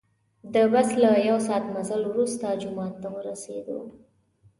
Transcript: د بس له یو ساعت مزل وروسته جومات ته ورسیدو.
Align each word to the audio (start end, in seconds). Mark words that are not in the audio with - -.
د 0.53 0.55
بس 0.71 0.89
له 1.01 1.11
یو 1.29 1.37
ساعت 1.47 1.65
مزل 1.75 2.01
وروسته 2.11 2.59
جومات 2.61 2.93
ته 3.01 3.07
ورسیدو. 3.15 3.79